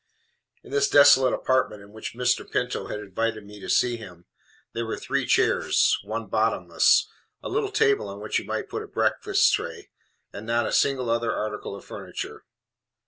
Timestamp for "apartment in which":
1.35-2.15